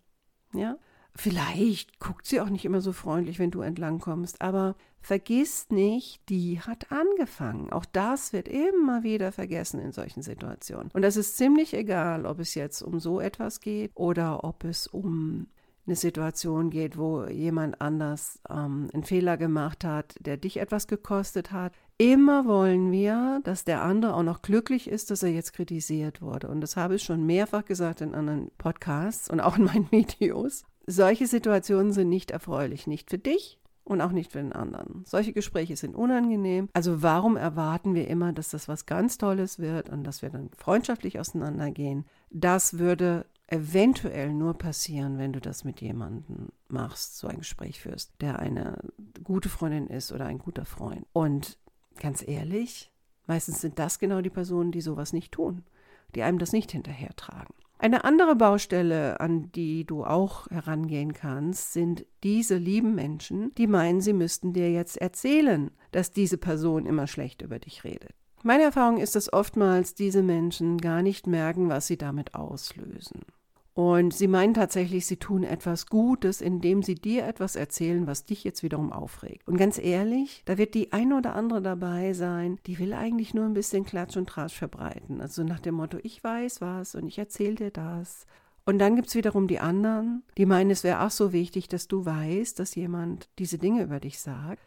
Ja? 0.53 0.77
Vielleicht 1.15 1.99
guckt 1.99 2.25
sie 2.25 2.41
auch 2.41 2.49
nicht 2.49 2.65
immer 2.65 2.81
so 2.81 2.91
freundlich, 2.91 3.37
wenn 3.37 3.51
du 3.51 3.61
entlangkommst, 3.61 4.41
aber 4.41 4.75
vergiss 4.99 5.69
nicht, 5.69 6.27
die 6.29 6.59
hat 6.59 6.91
angefangen. 6.91 7.71
Auch 7.71 7.85
das 7.85 8.33
wird 8.33 8.47
immer 8.47 9.03
wieder 9.03 9.31
vergessen 9.31 9.79
in 9.79 9.91
solchen 9.91 10.23
Situationen. 10.23 10.89
Und 10.91 11.03
das 11.03 11.15
ist 11.15 11.37
ziemlich 11.37 11.75
egal, 11.75 12.25
ob 12.25 12.39
es 12.39 12.55
jetzt 12.55 12.81
um 12.81 12.99
so 12.99 13.19
etwas 13.19 13.59
geht 13.59 13.91
oder 13.93 14.43
ob 14.43 14.63
es 14.63 14.87
um 14.87 15.47
eine 15.85 15.95
Situation 15.95 16.69
geht, 16.69 16.97
wo 16.97 17.25
jemand 17.25 17.81
anders 17.81 18.39
ähm, 18.49 18.89
einen 18.93 19.03
Fehler 19.03 19.37
gemacht 19.37 19.83
hat, 19.83 20.15
der 20.21 20.37
dich 20.37 20.57
etwas 20.57 20.87
gekostet 20.87 21.51
hat. 21.51 21.73
Immer 21.97 22.45
wollen 22.45 22.91
wir, 22.91 23.41
dass 23.43 23.65
der 23.65 23.83
andere 23.83 24.15
auch 24.15 24.23
noch 24.23 24.41
glücklich 24.41 24.89
ist, 24.89 25.11
dass 25.11 25.23
er 25.23 25.29
jetzt 25.29 25.53
kritisiert 25.53 26.21
wurde. 26.21 26.47
Und 26.47 26.61
das 26.61 26.75
habe 26.75 26.95
ich 26.95 27.03
schon 27.03 27.25
mehrfach 27.25 27.65
gesagt 27.65 28.01
in 28.01 28.15
anderen 28.15 28.51
Podcasts 28.57 29.29
und 29.29 29.39
auch 29.39 29.57
in 29.57 29.65
meinen 29.65 29.87
Videos. 29.91 30.63
Solche 30.85 31.27
Situationen 31.27 31.93
sind 31.93 32.09
nicht 32.09 32.31
erfreulich, 32.31 32.87
nicht 32.87 33.09
für 33.09 33.17
dich 33.17 33.59
und 33.85 34.01
auch 34.01 34.11
nicht 34.11 34.31
für 34.31 34.39
den 34.39 34.53
anderen. 34.53 35.03
Solche 35.05 35.33
Gespräche 35.33 35.77
sind 35.77 35.95
unangenehm. 35.95 36.69
Also 36.73 37.01
warum 37.01 37.37
erwarten 37.37 37.93
wir 37.93 38.07
immer, 38.07 38.33
dass 38.33 38.49
das 38.49 38.67
was 38.67 38.85
ganz 38.85 39.17
Tolles 39.17 39.59
wird 39.59 39.89
und 39.89 40.03
dass 40.03 40.21
wir 40.21 40.29
dann 40.29 40.49
freundschaftlich 40.57 41.19
auseinandergehen? 41.19 42.05
Das 42.29 42.79
würde 42.79 43.25
eventuell 43.47 44.33
nur 44.33 44.55
passieren, 44.55 45.17
wenn 45.17 45.33
du 45.33 45.39
das 45.39 45.63
mit 45.63 45.79
jemandem 45.81 46.49
machst, 46.69 47.17
so 47.17 47.27
ein 47.27 47.37
Gespräch 47.37 47.81
führst, 47.81 48.13
der 48.19 48.39
eine 48.39 48.79
gute 49.23 49.49
Freundin 49.49 49.87
ist 49.87 50.11
oder 50.11 50.25
ein 50.25 50.39
guter 50.39 50.65
Freund. 50.65 51.05
Und 51.13 51.57
ganz 51.99 52.27
ehrlich, 52.27 52.91
meistens 53.27 53.61
sind 53.61 53.79
das 53.79 53.99
genau 53.99 54.21
die 54.21 54.29
Personen, 54.29 54.71
die 54.71 54.81
sowas 54.81 55.13
nicht 55.13 55.31
tun, 55.31 55.63
die 56.15 56.23
einem 56.23 56.39
das 56.39 56.53
nicht 56.53 56.71
hinterhertragen. 56.71 57.55
Eine 57.79 58.05
andere 58.05 58.35
Baustelle, 58.35 59.19
an 59.19 59.51
die 59.51 59.85
du 59.85 60.05
auch 60.05 60.47
herangehen 60.49 61.13
kannst, 61.13 61.73
sind 61.73 62.05
diese 62.23 62.55
lieben 62.55 62.95
Menschen, 62.95 63.53
die 63.55 63.67
meinen, 63.67 63.99
sie 63.99 64.13
müssten 64.13 64.53
dir 64.53 64.71
jetzt 64.71 64.97
erzählen, 64.97 65.69
dass 65.91 66.11
diese 66.11 66.37
Person 66.37 66.85
immer 66.85 67.07
schlecht 67.07 67.41
über 67.41 67.59
dich 67.59 67.83
redet. 67.83 68.13
Meine 68.41 68.63
Erfahrung 68.63 68.97
ist, 68.97 69.15
dass 69.15 69.31
oftmals 69.31 69.95
diese 69.95 70.21
Menschen 70.21 70.77
gar 70.77 71.01
nicht 71.01 71.27
merken, 71.27 71.69
was 71.69 71.87
sie 71.87 71.97
damit 71.97 72.35
auslösen. 72.35 73.21
Und 73.75 74.13
sie 74.13 74.27
meinen 74.27 74.53
tatsächlich, 74.53 75.07
sie 75.07 75.17
tun 75.17 75.43
etwas 75.43 75.87
Gutes, 75.87 76.41
indem 76.41 76.83
sie 76.83 76.93
dir 76.93 77.25
etwas 77.25 77.55
erzählen, 77.55 78.05
was 78.05 78.25
dich 78.25 78.43
jetzt 78.43 78.61
wiederum 78.61 78.93
aufregt. 78.93 79.47
Und 79.47 79.57
ganz 79.57 79.79
ehrlich, 79.79 80.43
da 80.45 80.59
wird 80.59 80.75
die 80.75 80.93
eine 80.93 81.17
oder 81.17 81.35
andere 81.35 81.61
dabei 81.61 82.13
sein, 82.13 82.59
die 82.67 82.77
will 82.77 82.93
eigentlich 82.93 83.33
nur 83.33 83.45
ein 83.45 83.55
bisschen 83.55 83.83
Klatsch 83.83 84.15
und 84.15 84.29
Tratsch 84.29 84.55
verbreiten. 84.55 85.21
Also 85.21 85.43
nach 85.43 85.59
dem 85.59 85.75
Motto, 85.75 85.97
ich 86.03 86.23
weiß 86.23 86.61
was 86.61 86.93
und 86.93 87.07
ich 87.07 87.17
erzähle 87.17 87.55
dir 87.55 87.71
das. 87.71 88.27
Und 88.65 88.77
dann 88.77 88.95
gibt 88.95 89.07
es 89.07 89.15
wiederum 89.15 89.47
die 89.47 89.59
anderen, 89.59 90.23
die 90.37 90.45
meinen, 90.45 90.69
es 90.69 90.83
wäre 90.83 91.01
auch 91.01 91.11
so 91.11 91.33
wichtig, 91.33 91.67
dass 91.67 91.87
du 91.87 92.05
weißt, 92.05 92.59
dass 92.59 92.75
jemand 92.75 93.27
diese 93.39 93.57
Dinge 93.57 93.83
über 93.83 93.99
dich 93.99 94.19
sagt. 94.19 94.61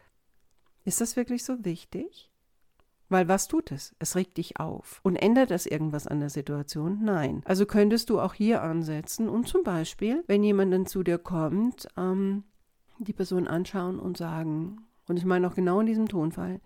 Ist 0.83 1.01
das 1.01 1.15
wirklich 1.15 1.45
so 1.45 1.63
wichtig? 1.63 2.29
Weil 3.09 3.27
was 3.27 3.47
tut 3.47 3.71
es? 3.71 3.95
Es 3.99 4.15
regt 4.15 4.37
dich 4.37 4.59
auf. 4.59 4.99
Und 5.03 5.15
ändert 5.15 5.51
das 5.51 5.65
irgendwas 5.65 6.07
an 6.07 6.19
der 6.19 6.29
Situation? 6.29 6.99
Nein. 7.03 7.41
Also 7.45 7.65
könntest 7.65 8.09
du 8.09 8.19
auch 8.19 8.33
hier 8.33 8.61
ansetzen 8.61 9.29
und 9.29 9.47
zum 9.47 9.63
Beispiel, 9.63 10.23
wenn 10.27 10.43
jemand 10.43 10.73
dann 10.73 10.85
zu 10.85 11.03
dir 11.03 11.17
kommt, 11.17 11.87
ähm, 11.95 12.43
die 12.99 13.13
Person 13.13 13.47
anschauen 13.47 13.99
und 13.99 14.17
sagen, 14.17 14.81
und 15.07 15.17
ich 15.17 15.25
meine 15.25 15.47
auch 15.47 15.55
genau 15.55 15.79
in 15.79 15.85
diesem 15.85 16.07
Tonfall, 16.09 16.59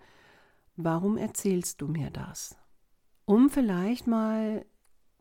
warum 0.76 1.16
erzählst 1.16 1.80
du 1.80 1.86
mir 1.86 2.10
das? 2.10 2.56
Um 3.24 3.50
vielleicht 3.50 4.06
mal 4.08 4.64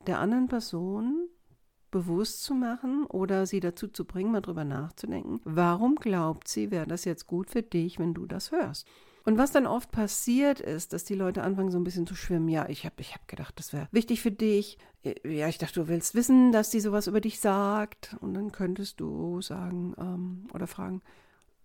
der 0.07 0.19
anderen 0.19 0.47
Person 0.47 1.27
bewusst 1.91 2.43
zu 2.43 2.55
machen 2.55 3.05
oder 3.05 3.45
sie 3.45 3.59
dazu 3.59 3.87
zu 3.87 4.05
bringen, 4.05 4.31
mal 4.31 4.41
drüber 4.41 4.63
nachzudenken, 4.63 5.41
warum 5.43 5.95
glaubt 5.95 6.47
sie, 6.47 6.71
wäre 6.71 6.87
das 6.87 7.05
jetzt 7.05 7.27
gut 7.27 7.51
für 7.51 7.61
dich, 7.61 7.99
wenn 7.99 8.13
du 8.13 8.25
das 8.25 8.51
hörst? 8.51 8.87
Und 9.23 9.37
was 9.37 9.51
dann 9.51 9.67
oft 9.67 9.91
passiert 9.91 10.59
ist, 10.59 10.93
dass 10.93 11.03
die 11.03 11.13
Leute 11.13 11.43
anfangen 11.43 11.69
so 11.69 11.77
ein 11.77 11.83
bisschen 11.83 12.07
zu 12.07 12.15
schwimmen. 12.15 12.49
Ja, 12.49 12.67
ich 12.69 12.85
habe 12.85 12.95
ich 12.99 13.13
hab 13.13 13.27
gedacht, 13.27 13.53
das 13.59 13.71
wäre 13.71 13.87
wichtig 13.91 14.21
für 14.21 14.31
dich. 14.31 14.79
Ja, 15.23 15.47
ich 15.47 15.59
dachte, 15.59 15.81
du 15.81 15.87
willst 15.87 16.15
wissen, 16.15 16.51
dass 16.51 16.71
die 16.71 16.79
sowas 16.79 17.07
über 17.07 17.21
dich 17.21 17.39
sagt. 17.39 18.15
Und 18.19 18.33
dann 18.33 18.51
könntest 18.51 18.99
du 18.99 19.41
sagen 19.41 19.93
ähm, 19.99 20.47
oder 20.53 20.65
fragen, 20.65 21.01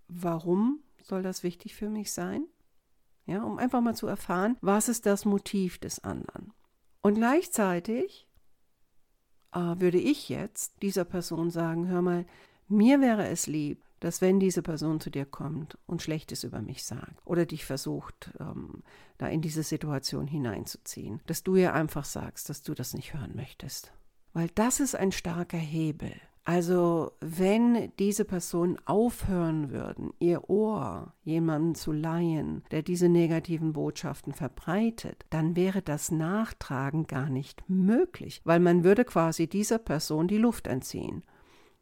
warum 0.08 0.80
soll 1.02 1.22
das 1.22 1.42
wichtig 1.42 1.74
für 1.74 1.88
mich 1.88 2.12
sein? 2.12 2.44
Ja, 3.24 3.42
um 3.42 3.58
einfach 3.58 3.80
mal 3.80 3.96
zu 3.96 4.06
erfahren, 4.06 4.56
was 4.60 4.88
ist 4.88 5.06
das 5.06 5.24
Motiv 5.24 5.78
des 5.78 6.04
anderen. 6.04 6.52
Und 7.00 7.14
gleichzeitig 7.14 8.28
äh, 9.52 9.58
würde 9.58 9.98
ich 9.98 10.28
jetzt 10.28 10.82
dieser 10.82 11.04
Person 11.04 11.50
sagen, 11.50 11.88
hör 11.88 12.02
mal, 12.02 12.26
mir 12.68 13.00
wäre 13.00 13.28
es 13.28 13.46
lieb, 13.46 13.82
dass 14.06 14.20
wenn 14.20 14.38
diese 14.38 14.62
Person 14.62 15.00
zu 15.00 15.10
dir 15.10 15.24
kommt 15.24 15.76
und 15.86 16.00
Schlechtes 16.00 16.44
über 16.44 16.62
mich 16.62 16.84
sagt 16.84 17.20
oder 17.24 17.44
dich 17.44 17.64
versucht, 17.64 18.30
ähm, 18.38 18.84
da 19.18 19.26
in 19.26 19.40
diese 19.40 19.64
Situation 19.64 20.28
hineinzuziehen, 20.28 21.20
dass 21.26 21.42
du 21.42 21.56
ihr 21.56 21.74
einfach 21.74 22.04
sagst, 22.04 22.48
dass 22.48 22.62
du 22.62 22.74
das 22.74 22.94
nicht 22.94 23.14
hören 23.14 23.34
möchtest. 23.34 23.92
Weil 24.32 24.48
das 24.54 24.78
ist 24.78 24.94
ein 24.94 25.10
starker 25.10 25.58
Hebel. 25.58 26.12
Also 26.44 27.10
wenn 27.18 27.90
diese 27.98 28.24
Personen 28.24 28.78
aufhören 28.86 29.72
würden, 29.72 30.12
ihr 30.20 30.48
Ohr 30.48 31.12
jemandem 31.24 31.74
zu 31.74 31.90
leihen, 31.90 32.62
der 32.70 32.82
diese 32.82 33.08
negativen 33.08 33.72
Botschaften 33.72 34.32
verbreitet, 34.32 35.26
dann 35.30 35.56
wäre 35.56 35.82
das 35.82 36.12
Nachtragen 36.12 37.08
gar 37.08 37.28
nicht 37.28 37.68
möglich, 37.68 38.40
weil 38.44 38.60
man 38.60 38.84
würde 38.84 39.04
quasi 39.04 39.48
dieser 39.48 39.78
Person 39.78 40.28
die 40.28 40.38
Luft 40.38 40.68
entziehen. 40.68 41.24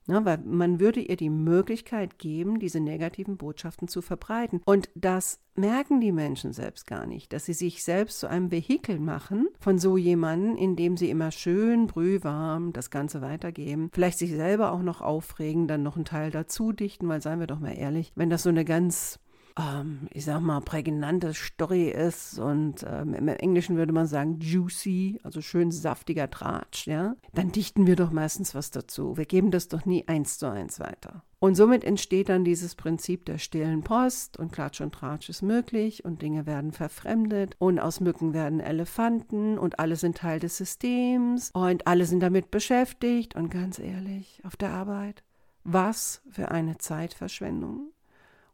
Ja, 0.06 0.24
weil 0.24 0.38
man 0.44 0.80
würde 0.80 1.00
ihr 1.00 1.16
die 1.16 1.30
Möglichkeit 1.30 2.18
geben, 2.18 2.58
diese 2.58 2.80
negativen 2.80 3.38
Botschaften 3.38 3.88
zu 3.88 4.02
verbreiten. 4.02 4.60
Und 4.66 4.90
das 4.94 5.40
merken 5.54 6.00
die 6.00 6.12
Menschen 6.12 6.52
selbst 6.52 6.86
gar 6.86 7.06
nicht, 7.06 7.32
dass 7.32 7.46
sie 7.46 7.54
sich 7.54 7.84
selbst 7.84 8.20
zu 8.20 8.28
einem 8.28 8.50
Vehikel 8.50 8.98
machen 8.98 9.48
von 9.60 9.78
so 9.78 9.96
jemandem, 9.96 10.56
indem 10.56 10.96
sie 10.96 11.08
immer 11.08 11.30
schön 11.30 11.86
brühwarm 11.86 12.72
das 12.72 12.90
Ganze 12.90 13.22
weitergeben, 13.22 13.88
vielleicht 13.92 14.18
sich 14.18 14.32
selber 14.32 14.72
auch 14.72 14.82
noch 14.82 15.00
aufregen, 15.00 15.68
dann 15.68 15.82
noch 15.82 15.96
einen 15.96 16.04
Teil 16.04 16.30
dazu 16.30 16.72
dichten, 16.72 17.08
weil 17.08 17.22
seien 17.22 17.40
wir 17.40 17.46
doch 17.46 17.60
mal 17.60 17.76
ehrlich, 17.76 18.12
wenn 18.14 18.30
das 18.30 18.42
so 18.42 18.50
eine 18.50 18.64
ganz 18.64 19.20
ähm, 19.58 20.08
ich 20.10 20.24
sag 20.24 20.40
mal, 20.40 20.60
prägnante 20.60 21.32
Story 21.32 21.88
ist 21.88 22.38
und 22.38 22.84
ähm, 22.88 23.14
im 23.14 23.28
Englischen 23.28 23.76
würde 23.76 23.92
man 23.92 24.06
sagen 24.06 24.40
juicy, 24.40 25.20
also 25.22 25.40
schön 25.40 25.70
saftiger 25.70 26.28
Tratsch, 26.28 26.86
ja, 26.86 27.14
dann 27.34 27.52
dichten 27.52 27.86
wir 27.86 27.96
doch 27.96 28.10
meistens 28.10 28.54
was 28.54 28.70
dazu. 28.70 29.16
Wir 29.16 29.26
geben 29.26 29.50
das 29.50 29.68
doch 29.68 29.84
nie 29.84 30.06
eins 30.08 30.38
zu 30.38 30.50
eins 30.50 30.80
weiter. 30.80 31.22
Und 31.38 31.56
somit 31.56 31.84
entsteht 31.84 32.30
dann 32.30 32.42
dieses 32.42 32.74
Prinzip 32.74 33.26
der 33.26 33.38
stillen 33.38 33.82
Post 33.82 34.38
und 34.38 34.50
Klatsch 34.50 34.80
und 34.80 34.94
Tratsch 34.94 35.28
ist 35.28 35.42
möglich 35.42 36.04
und 36.04 36.22
Dinge 36.22 36.46
werden 36.46 36.72
verfremdet 36.72 37.54
und 37.58 37.78
aus 37.78 38.00
Mücken 38.00 38.32
werden 38.32 38.60
Elefanten 38.60 39.58
und 39.58 39.78
alle 39.78 39.96
sind 39.96 40.16
Teil 40.16 40.40
des 40.40 40.56
Systems 40.56 41.50
und 41.52 41.86
alle 41.86 42.06
sind 42.06 42.20
damit 42.20 42.50
beschäftigt 42.50 43.36
und 43.36 43.50
ganz 43.50 43.78
ehrlich, 43.78 44.40
auf 44.44 44.56
der 44.56 44.70
Arbeit, 44.70 45.22
was 45.64 46.22
für 46.30 46.50
eine 46.50 46.78
Zeitverschwendung 46.78 47.90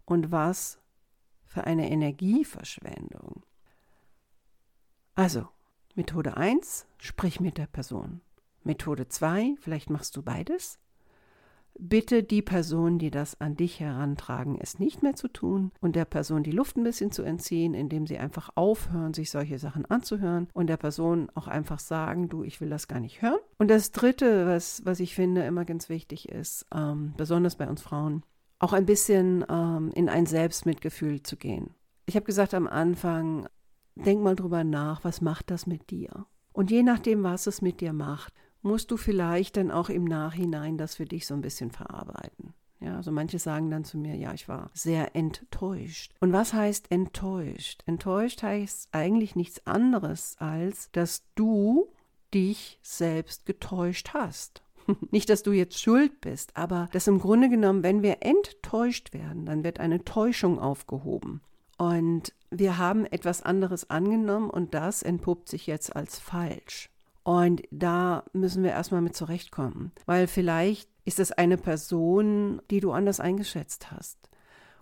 und 0.05 0.33
was 0.33 0.80
für 1.51 1.65
eine 1.65 1.91
Energieverschwendung. 1.91 3.43
Also, 5.17 5.49
Methode 5.97 6.37
1, 6.37 6.87
sprich 6.99 7.41
mit 7.41 7.59
der 7.59 7.67
Person. 7.67 8.21
Methode 8.63 9.09
2, 9.09 9.57
vielleicht 9.59 9.91
machst 9.91 10.17
du 10.17 10.23
beides. 10.23 10.79
Bitte 11.77 12.23
die 12.23 12.43
Person, 12.43 13.01
die 13.01 13.11
das 13.11 13.41
an 13.41 13.57
dich 13.57 13.81
herantragen, 13.81 14.59
es 14.61 14.79
nicht 14.79 15.03
mehr 15.03 15.17
zu 15.17 15.27
tun 15.27 15.73
und 15.81 15.97
der 15.97 16.05
Person 16.05 16.45
die 16.45 16.53
Luft 16.53 16.77
ein 16.77 16.85
bisschen 16.85 17.11
zu 17.11 17.23
entziehen, 17.23 17.75
indem 17.75 18.07
sie 18.07 18.19
einfach 18.19 18.51
aufhören, 18.55 19.13
sich 19.13 19.31
solche 19.31 19.59
Sachen 19.59 19.87
anzuhören 19.87 20.49
und 20.53 20.69
der 20.69 20.77
Person 20.77 21.31
auch 21.35 21.49
einfach 21.49 21.81
sagen, 21.81 22.29
du, 22.29 22.45
ich 22.45 22.61
will 22.61 22.71
das 22.71 22.87
gar 22.87 23.01
nicht 23.01 23.23
hören. 23.23 23.41
Und 23.59 23.69
das 23.69 23.91
Dritte, 23.91 24.47
was, 24.47 24.85
was 24.85 25.01
ich 25.01 25.17
finde 25.17 25.43
immer 25.43 25.65
ganz 25.65 25.89
wichtig 25.89 26.29
ist, 26.29 26.67
ähm, 26.73 27.15
besonders 27.17 27.57
bei 27.57 27.69
uns 27.69 27.83
Frauen, 27.83 28.23
auch 28.61 28.73
ein 28.73 28.87
bisschen 28.87 29.45
ähm, 29.51 29.91
in 29.95 30.09
ein 30.09 30.27
Selbstmitgefühl 30.27 31.23
zu 31.23 31.37
gehen. 31.37 31.75
Ich 32.07 32.15
habe 32.15 32.27
gesagt 32.27 32.55
am 32.55 32.69
Anfang, 32.69 33.49
denk 33.97 34.23
mal 34.23 34.37
drüber 34.37 34.63
nach, 34.63 35.03
was 35.03 35.21
macht 35.21 35.51
das 35.51 35.67
mit 35.67 35.91
dir? 35.91 36.27
Und 36.53 36.71
je 36.71 36.83
nachdem, 36.83 37.23
was 37.23 37.47
es 37.47 37.63
mit 37.63 37.81
dir 37.81 37.93
macht, 37.93 38.33
musst 38.63 38.91
du 38.91 38.97
vielleicht 38.97 39.57
dann 39.57 39.71
auch 39.71 39.89
im 39.89 40.05
Nachhinein 40.05 40.77
das 40.77 40.95
für 40.97 41.07
dich 41.07 41.27
so 41.27 41.35
ein 41.35 41.41
bisschen 41.41 41.71
verarbeiten. 41.71 42.55
Ja, 42.81 42.97
also 42.97 43.13
manche 43.13 43.39
sagen 43.39 43.71
dann 43.71 43.85
zu 43.85 43.99
mir, 43.99 44.17
ja, 44.17 44.33
ich 44.33 44.49
war 44.49 44.71
sehr 44.73 45.15
enttäuscht. 45.15 46.15
Und 46.21 46.33
was 46.33 46.55
heißt 46.55 46.91
enttäuscht? 46.91 47.83
Enttäuscht 47.87 48.43
heißt 48.43 48.89
eigentlich 48.93 49.37
nichts 49.37 49.67
anderes 49.67 50.37
als, 50.39 50.91
dass 50.93 51.25
du 51.35 51.93
dich 52.33 52.79
selbst 52.83 53.45
getäuscht 53.45 54.11
hast. 54.15 54.63
Nicht, 55.11 55.31
dass 55.31 55.43
du 55.43 55.53
jetzt 55.53 55.81
schuld 55.81 56.21
bist, 56.21 56.57
aber 56.57 56.89
dass 56.93 57.07
im 57.07 57.19
Grunde 57.19 57.49
genommen, 57.49 57.83
wenn 57.83 58.03
wir 58.03 58.19
enttäuscht 58.21 59.13
werden, 59.13 59.47
dann 59.47 59.65
wird 59.65 59.81
eine 59.81 60.05
Täuschung 60.05 60.59
aufgehoben. 60.59 61.41
Und 61.79 62.35
wir 62.51 62.79
haben 62.79 63.07
etwas 63.07 63.43
anderes 63.43 63.89
angenommen 63.89 64.51
und 64.51 64.75
das 64.75 65.03
entpuppt 65.03 65.49
sich 65.49 65.67
jetzt 65.67 65.97
als 65.97 66.19
falsch. 66.19 66.91
Und 67.23 67.63
da 67.71 68.25
müssen 68.33 68.63
wir 68.63 68.71
erstmal 68.71 69.03
mit 69.03 69.17
zurechtkommen, 69.17 69.93
weil 70.07 70.27
vielleicht 70.27 70.91
ist 71.05 71.21
es 71.21 71.33
eine 71.33 71.57
Person, 71.57 72.61
die 72.71 72.81
du 72.81 72.93
anders 72.93 73.21
eingeschätzt 73.21 73.91
hast. 73.91 74.19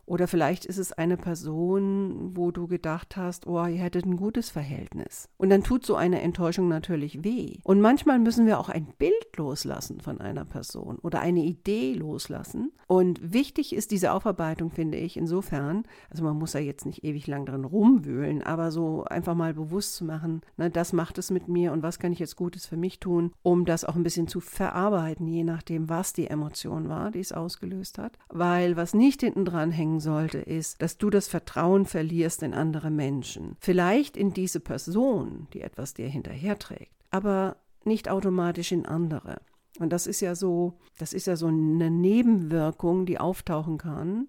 Oder 0.09 0.27
vielleicht 0.27 0.65
ist 0.65 0.79
es 0.79 0.93
eine 0.93 1.19
Person, 1.19 2.35
wo 2.35 2.51
du 2.51 2.67
gedacht 2.67 3.19
hast, 3.19 3.47
oh, 3.47 3.67
ihr 3.67 3.77
hättet 3.83 4.07
ein 4.07 4.17
gutes 4.17 4.49
Verhältnis. 4.49 5.29
Und 5.37 5.51
dann 5.51 5.63
tut 5.63 5.85
so 5.85 5.97
eine 5.97 6.23
Enttäuschung 6.23 6.67
natürlich 6.67 7.25
weh. 7.25 7.59
Und 7.63 7.83
manchmal 7.83 8.19
müssen 8.19 8.47
wir 8.47 8.59
auch 8.59 8.71
ein 8.71 8.87
Bild 8.99 9.37
loslassen 9.37 10.01
von 10.01 10.19
einer 10.19 10.47
Person 10.47 10.99
oder 11.03 11.21
eine 11.21 11.41
Idee 11.41 11.93
loslassen. 11.93 12.73
Und 12.89 13.35
wichtig 13.35 13.75
ist 13.75 13.91
diese 13.91 14.13
Aufarbeitung, 14.13 14.71
finde 14.71 14.97
ich, 14.97 15.19
insofern, 15.19 15.85
also 16.09 16.25
man 16.25 16.39
muss 16.39 16.55
ja 16.55 16.61
jetzt 16.61 16.87
nicht 16.87 17.05
ewig 17.05 17.27
lang 17.27 17.45
drin 17.45 17.67
rumwühlen, 17.67 18.43
aber 18.43 18.71
so 18.71 19.05
einfach 19.05 19.35
mal 19.35 19.53
bewusst 19.53 19.95
zu 19.95 20.07
machen, 20.07 20.41
ne, 20.57 20.71
das 20.71 20.95
macht 20.95 21.19
es 21.19 21.31
mit 21.31 21.49
mir 21.49 21.73
und 21.73 21.83
was 21.83 21.99
kann 21.99 22.13
ich 22.13 22.19
jetzt 22.19 22.37
Gutes 22.37 22.65
für 22.65 22.79
mich 22.79 22.99
tun, 22.99 23.33
um 23.43 23.67
das 23.67 23.85
auch 23.85 23.95
ein 23.95 24.03
bisschen 24.03 24.27
zu 24.27 24.41
verarbeiten, 24.41 25.27
je 25.27 25.45
nachdem, 25.45 25.91
was 25.91 26.15
die 26.15 26.29
Emotion 26.29 26.89
war, 26.89 27.11
die 27.11 27.21
es 27.21 27.31
ausgelöst 27.31 27.99
hat. 27.99 28.19
Weil 28.31 28.79
was 28.79 28.95
nicht 28.95 29.21
hinten 29.21 29.45
dran 29.45 29.71
hängen 29.71 30.01
sollte, 30.01 30.39
ist, 30.39 30.81
dass 30.81 30.97
du 30.97 31.11
das 31.11 31.29
Vertrauen 31.29 31.85
verlierst 31.85 32.43
in 32.43 32.55
andere 32.55 32.91
Menschen. 32.91 33.57
Vielleicht 33.61 34.17
in 34.17 34.33
diese 34.33 34.61
Person, 34.61 35.47
die 35.53 35.61
etwas 35.61 35.93
dir 35.93 36.09
hinterherträgt, 36.09 36.95
aber 37.11 37.57
nicht 37.85 38.09
automatisch 38.09 38.73
in 38.73 38.87
andere. 38.87 39.43
Und 39.79 39.93
das 39.93 40.07
ist 40.07 40.21
ja 40.21 40.35
so, 40.35 40.75
das 40.99 41.13
ist 41.13 41.27
ja 41.27 41.37
so 41.37 41.47
eine 41.47 41.91
Nebenwirkung, 41.91 43.07
die 43.07 43.19
auftauchen 43.19 43.79
kann, 43.79 44.29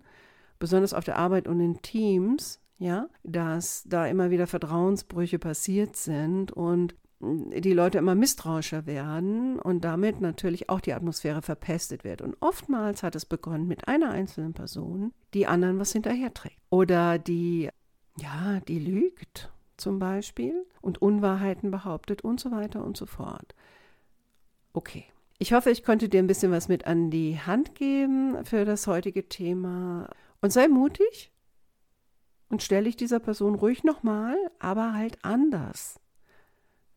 besonders 0.59 0.93
auf 0.93 1.03
der 1.03 1.17
Arbeit 1.17 1.47
und 1.47 1.59
in 1.59 1.81
Teams, 1.81 2.59
ja, 2.77 3.09
dass 3.23 3.83
da 3.87 4.05
immer 4.07 4.29
wieder 4.29 4.47
Vertrauensbrüche 4.47 5.39
passiert 5.39 5.95
sind 5.95 6.51
und 6.51 6.95
die 7.21 7.73
Leute 7.73 7.97
immer 7.97 8.15
misstrauischer 8.15 8.85
werden 8.85 9.59
und 9.59 9.83
damit 9.83 10.21
natürlich 10.21 10.69
auch 10.69 10.79
die 10.79 10.93
Atmosphäre 10.93 11.41
verpestet 11.41 12.05
wird. 12.05 12.21
Und 12.21 12.37
oftmals 12.39 13.03
hat 13.03 13.15
es 13.15 13.25
begonnen 13.25 13.67
mit 13.67 13.89
einer 13.89 14.11
einzelnen 14.11 14.53
Person, 14.53 15.11
die 15.33 15.45
anderen 15.45 15.79
was 15.79 15.91
hinterherträgt. 15.91 16.57
Oder 16.69 17.19
die, 17.19 17.69
ja, 18.17 18.61
die 18.67 18.79
lügt 18.79 19.51
zum 19.75 19.99
Beispiel 19.99 20.65
und 20.81 21.01
Unwahrheiten 21.01 21.71
behauptet 21.71 22.21
und 22.21 22.39
so 22.39 22.51
weiter 22.51 22.83
und 22.85 22.95
so 22.95 23.05
fort. 23.05 23.53
Okay. 24.71 25.05
Ich 25.41 25.53
hoffe, 25.53 25.71
ich 25.71 25.83
konnte 25.83 26.09
dir 26.09 26.19
ein 26.19 26.27
bisschen 26.27 26.51
was 26.51 26.67
mit 26.67 26.85
an 26.85 27.11
die 27.11 27.39
Hand 27.39 27.73
geben 27.73 28.43
für 28.43 28.65
das 28.65 28.87
heutige 28.87 29.29
Thema. 29.29 30.09
Und 30.41 30.51
sei 30.51 30.67
mutig 30.67 31.31
und 32.49 32.61
stelle 32.61 32.83
dich 32.83 32.97
dieser 32.97 33.19
Person 33.19 33.55
ruhig 33.55 33.85
nochmal, 33.85 34.35
aber 34.59 34.93
halt 34.93 35.17
anders. 35.23 36.01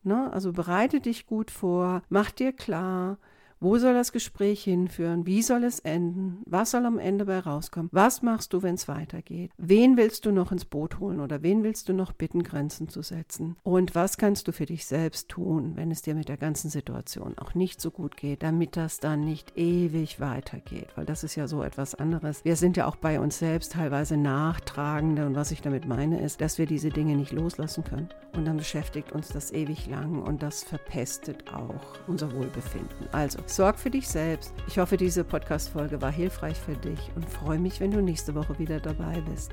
Ne? 0.03 0.33
Also 0.33 0.53
bereite 0.53 1.01
dich 1.01 1.27
gut 1.27 1.53
vor, 1.53 2.03
mach 2.09 2.33
dir 2.33 2.53
klar, 2.53 3.19
wo 3.63 3.79
soll 3.79 3.95
das 3.95 4.11
Gespräch 4.11 4.65
hinführen? 4.65 5.25
Wie 5.25 5.41
soll 5.41 5.63
es 5.63 5.79
enden? 5.79 6.43
Was 6.47 6.73
soll 6.73 6.85
am 6.85 6.99
Ende 6.99 7.27
bei 7.27 7.39
rauskommen? 7.39 7.89
Was 7.93 8.21
machst 8.21 8.53
du, 8.53 8.63
wenn 8.65 8.75
es 8.75 8.89
weitergeht? 8.89 9.53
Wen 9.57 9.97
willst 9.97 10.27
du 10.27 10.33
noch 10.33 10.51
ins 10.51 10.65
Boot 10.65 10.99
holen 10.99 11.21
oder 11.21 11.43
wen 11.43 11.63
willst 11.63 11.89
du 11.89 11.93
noch 11.93 12.13
bitten, 12.13 12.43
Grenzen 12.43 12.89
zu 12.89 13.03
setzen? 13.03 13.57
Und 13.63 13.95
was 13.95 14.17
kannst 14.17 14.49
du 14.49 14.53
für 14.53 14.67
dich 14.67 14.85
selbst 14.85 15.29
tun, 15.29 15.77
wenn 15.77 15.93
es 15.93 16.03
dir 16.03 16.17
mit 16.17 16.29
der 16.29 16.39
ganzen 16.39 16.71
Situation 16.71 17.39
auch 17.39 17.55
nicht 17.55 17.81
so 17.81 17.93
gut 17.93 18.17
geht, 18.17 18.43
damit 18.43 18.77
das 18.77 18.99
dann 18.99 19.21
nicht 19.21 19.57
ewig 19.57 20.19
weitergeht? 20.19 20.89
Weil 20.97 21.07
das 21.07 21.23
ist 21.23 21.37
ja 21.37 21.47
so 21.47 21.63
etwas 21.63 21.95
anderes. 21.95 22.45
Wir 22.45 22.57
sind 22.57 22.77
ja 22.77 22.87
auch 22.87 22.97
bei 22.97 23.21
uns 23.21 23.39
selbst 23.39 23.73
teilweise 23.75 24.17
Nachtragende 24.17 25.25
und 25.25 25.37
was 25.37 25.53
ich 25.53 25.63
damit 25.63 25.87
meine 25.87 26.21
ist, 26.21 26.41
dass 26.41 26.59
wir 26.59 26.67
diese 26.67 26.91
Dinge 26.91 27.15
nicht 27.15 27.31
loslassen 27.31 27.85
können. 27.85 28.09
Und 28.35 28.45
dann 28.45 28.57
beschäftigt 28.57 29.13
uns 29.13 29.29
das 29.29 29.53
ewig 29.53 29.87
lang 29.87 30.21
und 30.21 30.43
das 30.43 30.65
verpestet 30.65 31.53
auch 31.53 32.01
unser 32.09 32.33
Wohlbefinden. 32.33 33.09
Also 33.13 33.39
Sorg 33.53 33.79
für 33.79 33.91
dich 33.91 34.09
selbst. 34.09 34.55
Ich 34.67 34.79
hoffe, 34.79 34.97
diese 34.97 35.25
Podcast-Folge 35.25 36.01
war 36.01 36.11
hilfreich 36.11 36.57
für 36.57 36.75
dich 36.75 37.11
und 37.15 37.29
freue 37.29 37.59
mich, 37.59 37.81
wenn 37.81 37.91
du 37.91 38.01
nächste 38.01 38.35
Woche 38.35 38.59
wieder 38.59 38.81
dabei 38.81 39.21
bist. 39.31 39.53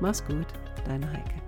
Mach's 0.00 0.22
gut, 0.22 0.46
deine 0.84 1.10
Heike. 1.10 1.47